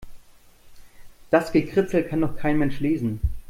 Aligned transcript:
Das 1.29 1.51
Gekritzel 1.51 2.01
kann 2.01 2.21
doch 2.21 2.35
kein 2.35 2.57
Mensch 2.57 2.79
lesen. 2.79 3.21